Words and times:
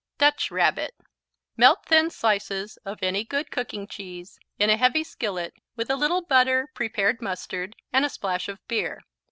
Dutch 0.17 0.49
Rabbit 0.49 0.95
Melt 1.57 1.85
thin 1.85 2.09
slices 2.09 2.77
of 2.85 3.03
any 3.03 3.23
good 3.23 3.51
cooking 3.51 3.85
cheese 3.85 4.39
in 4.57 4.71
a 4.71 4.75
heavy 4.75 5.03
skillet 5.03 5.53
with 5.75 5.91
a 5.91 5.95
little 5.95 6.23
butter, 6.23 6.71
prepared 6.73 7.21
mustard, 7.21 7.75
and 7.93 8.03
a 8.03 8.09
splash 8.09 8.49
of 8.49 8.67
beer. 8.67 9.01